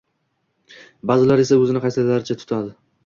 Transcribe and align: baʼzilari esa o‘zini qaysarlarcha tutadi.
baʼzilari 1.11 1.45
esa 1.47 1.59
o‘zini 1.67 1.83
qaysarlarcha 1.85 2.39
tutadi. 2.41 2.73